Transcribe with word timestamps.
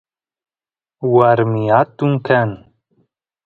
warmi 1.13 1.63
atun 1.79 2.13
kan 2.25 2.49